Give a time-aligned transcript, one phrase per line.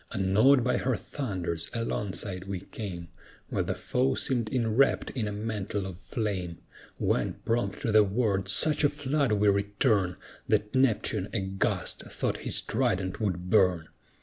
[0.13, 3.07] Unawed by her thunders, alongside we came,
[3.49, 6.57] While the foe seemed enwrapped in a mantle of flame;
[6.97, 10.17] When, prompt to the word, such a flood we return,
[10.47, 13.89] That Neptune, aghast, thought his trident would burn.